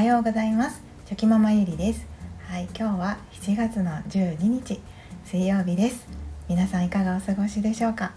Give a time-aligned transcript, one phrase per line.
[0.00, 0.80] はようございます。
[1.04, 2.06] チョキママゆりです。
[2.48, 4.80] はい今日は7月の12日
[5.26, 6.06] 水曜日です。
[6.48, 8.12] 皆さんいかがお過ごしでしょうか？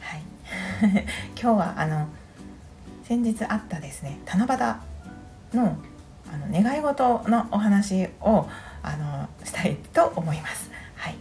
[0.00, 0.22] はい。
[1.40, 2.08] 今日はあの
[3.04, 5.76] 先日あったですね七夕の
[6.26, 8.48] あの願い事のお話を
[8.82, 10.72] あのしたいと思います。
[10.96, 11.14] はい、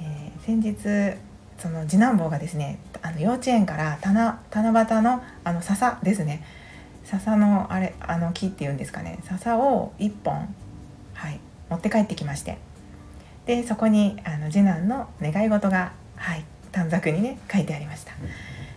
[0.00, 1.18] えー、先日
[1.58, 6.44] その次男坊がですねあの幼稚園から七七夕のあの笹ですね
[7.10, 9.18] 笹のあれあの木っていうんですかね。
[9.24, 10.54] 笹を1本、
[11.14, 12.58] はい、持って帰ってきまして。
[13.46, 18.12] でそこにあの次男の願い事が、はい、短冊にね書いてありました。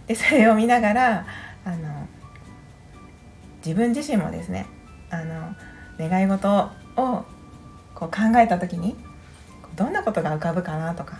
[0.07, 1.25] でそれを見ながら
[1.63, 2.07] あの
[3.63, 4.65] 自分自身もですね
[5.11, 5.55] あの
[5.99, 7.25] 願い事を
[7.93, 8.95] こう考えた時に
[9.75, 11.19] どんなことが浮かぶかなとか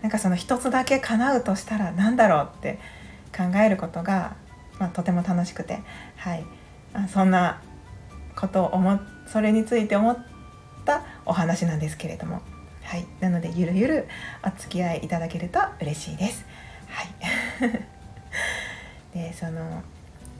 [0.00, 2.78] なんかその一つだけ叶うとしたら何だろうって
[3.36, 4.34] 考えることが
[4.78, 5.80] まあ、とても楽しくて、
[6.16, 6.44] はい、
[6.94, 7.60] あそんな
[8.36, 10.26] ことを思それについて思っ
[10.84, 12.42] たお話なんですけれども、
[12.82, 14.08] はい、なのでゆるゆる
[14.44, 16.44] お付き合いいただけると嬉しいです。
[16.88, 17.08] はい、
[19.14, 19.82] でその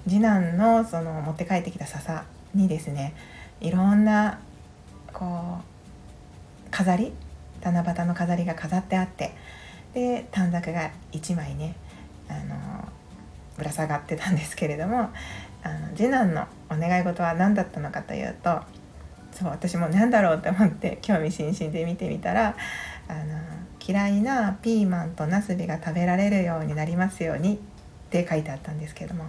[0.07, 3.15] 次男のその持って帰ってきた笹にですね
[3.61, 4.41] いろんな
[5.13, 7.13] こう飾り
[7.63, 9.35] 七夕の飾りが飾ってあって
[9.95, 11.77] で短冊が1枚ね
[12.29, 12.89] あの
[13.57, 15.11] ぶら下がってたんですけれども
[15.63, 18.61] あの次男のお願い事は何だったのかというと
[19.33, 22.57] そう私も何だろうって思って興味津々で見てみたら
[23.09, 23.41] あの
[23.85, 27.59] 嫌いなピーマンとナスビが食べられるようになりますようにっ
[28.11, 29.25] て書いてあったんですけども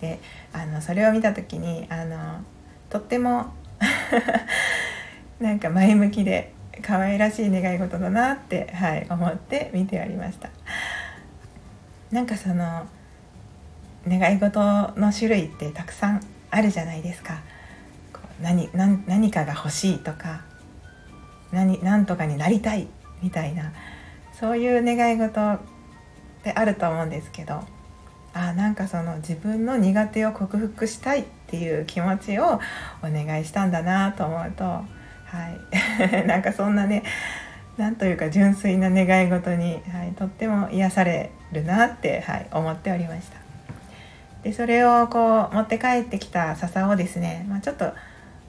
[0.00, 0.20] で
[0.52, 2.40] あのそれを見た時にあの
[2.90, 3.52] とっても
[5.40, 10.50] なんか前向きで可愛らしい願い事だなって、はい、思って見ておりました。
[12.10, 12.86] なんかその
[14.06, 16.20] 願い事の種類ってたくさん
[16.50, 17.40] あるじゃないですか。
[18.40, 20.42] 何何何かが欲しいとか
[21.52, 22.86] 何何とかになりたい
[23.22, 23.72] みたいな
[24.38, 25.60] そういう願い事っ
[26.44, 27.64] てあると思うんですけど
[28.34, 32.60] あなんかその自分の苦手を克服したいっていう気持ちをお
[33.04, 34.84] 願いしたんだなと思うとは
[36.12, 37.02] い なんかそんなね
[37.78, 43.38] なんというか純粋な願い事に、はい、とっても癒されるなって、はい、思っておりました。
[44.42, 47.92] でそれをこう持って帰ってきた笹をですね、まあ、ちょっと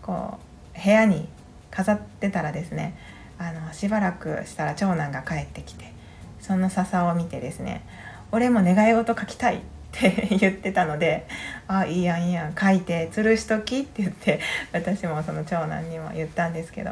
[0.02, 0.40] こ
[0.76, 1.28] う部屋に
[1.72, 2.98] 飾ってたらですね
[3.38, 5.94] あのしばらくしたら長男が帰ってきて
[6.40, 7.84] その笹を見てですね
[8.32, 9.60] 「俺も願い事書きたい」っ
[9.92, 11.28] て 言ってたので
[11.68, 14.40] 「あいいやんいいやん書いて吊るしとき」って言って
[14.74, 16.92] 私もその長男にも言ったんですけど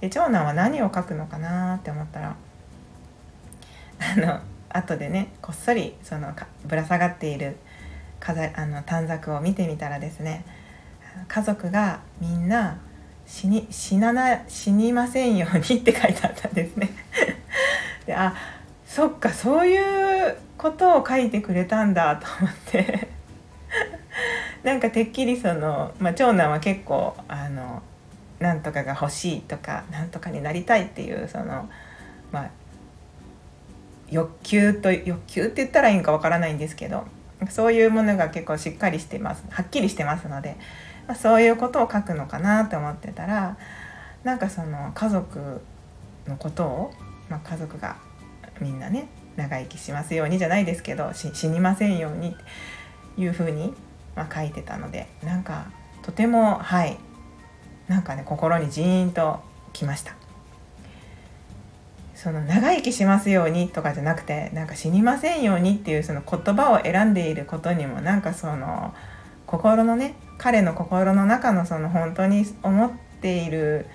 [0.00, 1.76] で長男は何を書くのかな？
[1.76, 2.36] って思ったら
[3.98, 4.40] あの
[4.70, 6.32] 後でねこっそりその
[6.66, 7.56] ぶら下がっている
[8.18, 10.44] 飾あの短冊を見てみたらですね
[11.28, 12.78] 家族がみんな
[13.26, 16.90] 死に死なな死にませんようにって書いてあったんですね。
[18.06, 18.34] であ
[18.86, 23.08] そっかそういうことを書いてくれたんだと思って
[24.64, 27.82] なんかてっきりその、まあ、長男は結構あの
[28.40, 31.68] なんとかが欲しいとかなんとかになりたいっていうその
[32.32, 32.50] まあ
[34.10, 37.04] 欲求と欲求って言ったらいいんかわからないんですけど
[37.48, 39.44] そういうものが結構しっかりしてます。
[39.50, 40.56] はっきりしてますので、
[41.06, 43.56] まあ、そういうことを書くのかなと思ってたら
[44.24, 45.60] なんかその家族
[46.26, 46.92] のことを、
[47.28, 47.96] まあ、家族が
[48.60, 52.36] みんなね長生きしますようにじゃないですけど死にませんように
[53.16, 53.72] いうふうに、
[54.16, 55.66] まあ、書いてたのでなんか
[56.02, 56.98] とてもはい
[57.90, 59.40] なんかね心にジーンと
[59.72, 60.14] きました。
[62.14, 68.94] その長生きしますようにとかじゃなくてなんか死にませんようにっていうその言葉を選んでいることにもなんかその
[69.46, 73.86] 心のね彼の心の中のその本当に思っている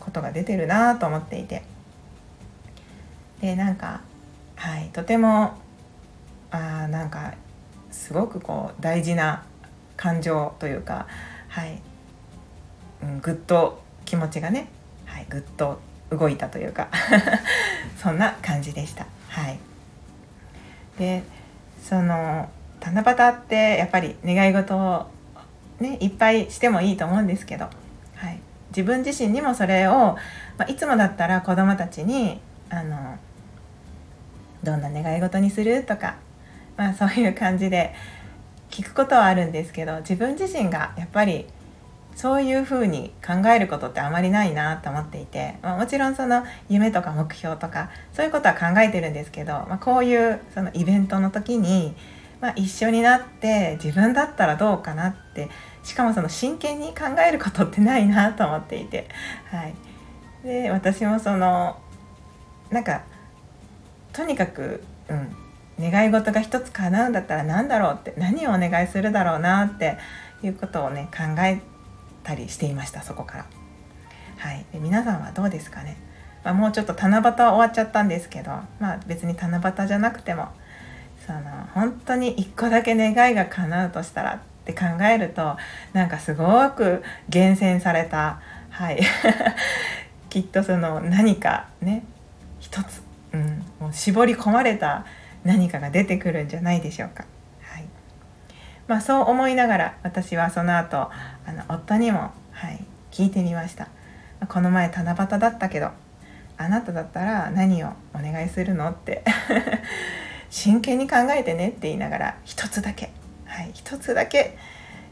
[0.00, 1.62] ことが出てるなと思っていて。
[3.40, 4.02] でなんか
[4.56, 5.54] はいとても
[6.50, 7.32] あなんか
[7.90, 9.42] すごくこう大事な
[9.96, 11.06] 感情というか
[11.48, 11.80] はい
[13.02, 14.68] うん、ぐっと気持ちがね、
[15.06, 15.78] はい、ぐっと
[16.10, 16.88] 動いたというか
[17.98, 19.06] そんな感じでした。
[19.28, 19.58] はい、
[20.98, 21.22] で
[21.82, 22.48] その
[22.80, 25.06] 七夕ってやっぱり願い事を
[25.80, 27.66] ねいっぱいしてもいいと思うんですけど、
[28.16, 30.18] はい、自分自身にもそれを、ま
[30.60, 33.16] あ、いつもだったら子どもたちにあの
[34.62, 36.16] どんな願い事にするとか、
[36.76, 37.94] まあ、そういう感じで
[38.70, 41.46] 聞くことはあるんですけど自分自身がやっぱり
[42.14, 51.94] そういうふうに考えることってあまりないなと思っていて、まあ、もちろんその夢とか目標とかそういうことは考えてるんですけど、まあ、こういうそのイベントの時に、
[52.40, 55.48] まあ、一緒になって自分だったらどうかなって
[55.82, 59.08] しかもその真剣に考えることってないなと思っていて、
[59.50, 59.74] はい、
[60.44, 61.78] で私もその
[62.70, 63.02] なんか
[64.12, 65.14] とにかく、う
[65.84, 69.98] ん、願い事が一つ叶うんだったら何だろうって何をお願いするだろうなって
[70.42, 71.71] いうことをね考えて
[72.22, 73.46] たりしていましたそこから。
[74.38, 75.96] はい、で皆さんはどうですかね、
[76.42, 80.48] まあ、もうちょっと七夕は終わっちゃったんですけど、まあ、別に七夕じゃなくても
[81.24, 81.40] その
[81.74, 85.56] 本当に一個だけ願いが叶うとしたらって考えると
[85.92, 88.40] なんかすごく厳選された、
[88.70, 89.00] はい、
[90.28, 92.02] きっとその何かね
[92.58, 93.02] 一つ、
[93.32, 95.04] うん、もう絞り込まれた
[95.44, 97.24] 何かが出てくるんじゃないでしょうか。
[98.92, 101.10] まあ、そう思いながら私はその後あ
[101.46, 103.88] の夫にも、はい、聞いてみました。
[104.50, 105.92] この前七夕だったけど
[106.58, 109.24] あなただったら何をお願いするのって
[110.50, 113.10] 真剣に考えてねって言いながら一つだけ
[113.46, 114.58] はい一つだけ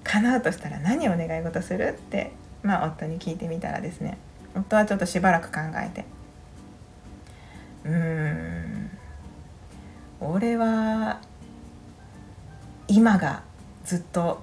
[0.04, 2.32] 叶うとしたら何をお願い事するって
[2.62, 4.18] まあ夫に聞いてみたらですね
[4.54, 6.04] 夫はちょっとしばらく考えて
[7.86, 8.90] うーん
[10.20, 11.20] 俺は
[12.88, 13.48] 今が
[13.90, 14.40] ずっと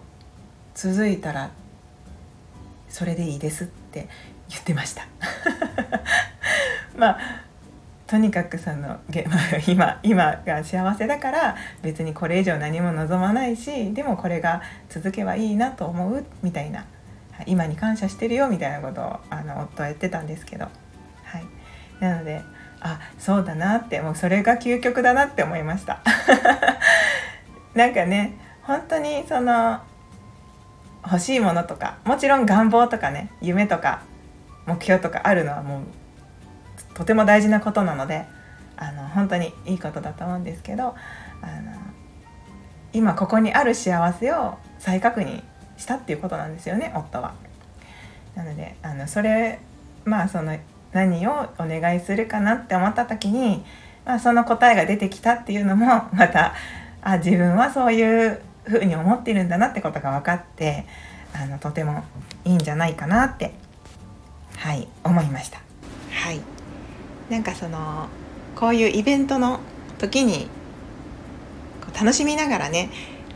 [0.75, 1.51] 続いたら
[2.89, 4.09] それでいいですって
[4.49, 5.07] 言ってました。
[6.97, 7.19] まあ
[8.07, 8.99] とにかくその
[9.65, 16.83] 今今が幸せだから別にこれ以上何も望まないしでもこれが続けばいいなと思うみたいな
[17.45, 20.71] 今に感謝してるよみたいなことをあの夫は言ってたんですけど、は
[21.39, 21.45] い、
[22.01, 22.41] なので
[22.81, 26.01] あそうだなってもうそれが究極だなって思いました。
[27.75, 29.79] なんかね本当にその
[31.03, 34.01] 欲しいものとかもちろん願望とかね夢とか
[34.65, 35.81] 目標とかあるのはもう
[36.93, 38.25] とても大事なことなので
[38.75, 41.71] あの本当にいいことだと思うんですけどあの
[42.91, 45.43] 今ここにある幸せを再確認
[45.77, 47.35] したっていうことなんですよね夫は。
[48.35, 49.59] なのであのそれ
[50.03, 50.57] まあその
[50.91, 53.63] 何をお願いするかなって思った時に、
[54.05, 56.53] まあ、その答えが出てきたっていうのもまた
[57.01, 60.85] あ自分はそういうふうに思ってるんだなってことが分かって
[61.33, 62.03] あのとても
[62.45, 63.53] いいんじゃないかなって
[64.57, 65.59] はい思いました。
[66.11, 66.41] はい。
[67.29, 68.07] なんかその
[68.55, 69.59] こういうイベントの
[69.97, 70.47] 時に
[71.81, 72.89] こう楽しみながらね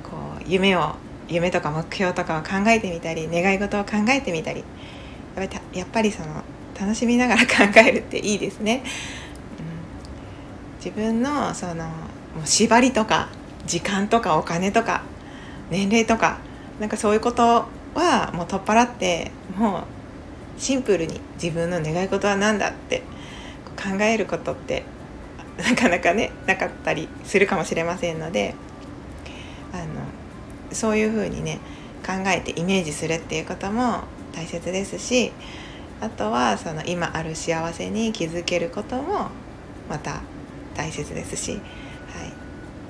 [0.03, 0.95] こう夢を
[1.27, 4.63] 夢とか目標とかを考えてみたり願い事を考えてみたり
[5.35, 6.43] やっぱりやっぱりその
[6.79, 8.83] 楽しみながら考えるっていいですね、
[9.59, 9.61] う
[10.73, 13.29] ん、自分のそのもう縛りとか
[13.65, 15.03] 時間とかお金とか
[15.71, 16.39] 年齢とか
[16.79, 17.65] なんかそういうこと
[17.95, 19.83] はもう取っ払ってもう
[20.61, 23.01] シンプルに自分の願い事は何だって
[23.75, 24.83] 考えることって
[25.57, 28.53] なかなかねなかったりするかもしれませんので
[29.73, 29.85] あの
[30.71, 31.59] そういうふうにね
[32.05, 34.03] 考えてイメージするっていうことも
[34.33, 35.31] 大切ですし
[35.99, 39.29] あとはその今ある幸せに気づけることも
[39.89, 40.21] また
[40.75, 41.57] 大切ですし、は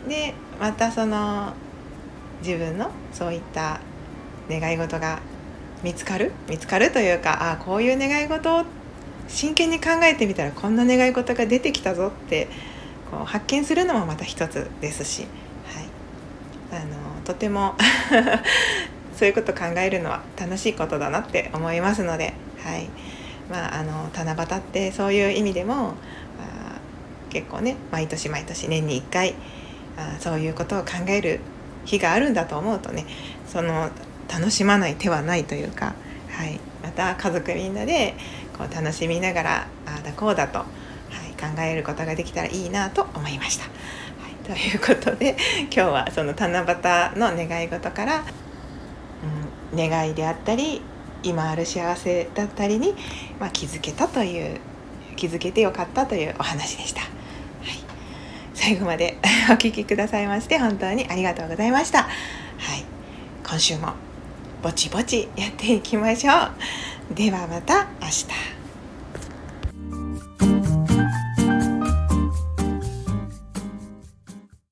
[0.06, 1.54] い、でまたその
[2.46, 3.80] 自分のそういった
[4.50, 5.20] 願い事が
[5.84, 6.32] 見つかる？
[6.50, 8.66] 見つかるというかああこういう願い事を
[9.28, 12.48] 真剣に考えてみたらこんな願い事が出てきたぞって
[13.10, 15.26] こう発見するのもまた一つですし、
[16.72, 17.76] はい、あのとても
[19.16, 22.34] そういうこと考えるのは楽しいことだなって思いますので、
[22.64, 22.90] はい。
[23.50, 25.96] まあ、あの七夕ってそういう意味でも
[27.30, 29.36] 結構ね毎年毎年年に1回
[29.98, 31.42] あそういうことを考える
[31.86, 33.06] 日があるんだと思うとね
[33.48, 33.90] その
[34.32, 35.94] 楽しまない手はないというか、
[36.30, 38.16] はい、また家族みんなで
[38.58, 43.64] こう楽しみながらああだこうだと、はい、考えることができたらいいなと思いました。
[43.66, 43.70] は
[44.30, 48.24] い、ということで今日はその七夕の願い事から、
[49.74, 50.82] うん、願いであったり
[51.24, 52.96] 今ある幸せだったりに、
[53.40, 54.60] まあ、気づけたという
[55.16, 57.02] 気づけてよかったというお話でした。
[58.62, 59.18] 最後まで
[59.50, 62.04] お聴きくださいまして本当にありがとうございました。
[62.04, 62.86] はい、
[63.44, 63.94] 今週も
[64.62, 66.34] ぼちぼちやっていきましょ
[67.12, 67.16] う。
[67.16, 68.28] ではまた明日。